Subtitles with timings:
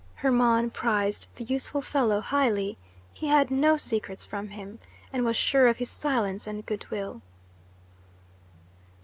[0.15, 2.75] Hermon prized the useful fellow highly.
[3.13, 4.79] He had no secrets from him,
[5.13, 7.21] and was sure of his silence and good will.